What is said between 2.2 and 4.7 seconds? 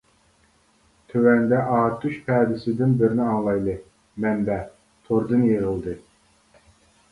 پەدىسىدىن بىرنى ئاڭلايلى مەنبە: